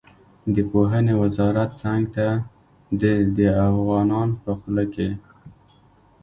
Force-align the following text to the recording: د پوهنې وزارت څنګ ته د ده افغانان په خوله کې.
د 0.55 0.57
پوهنې 0.71 1.13
وزارت 1.21 1.69
څنګ 1.83 2.03
ته 2.15 2.27
د 3.01 3.03
ده 3.35 3.47
افغانان 3.69 4.29
په 4.41 4.51
خوله 4.59 4.85
کې. 4.93 5.09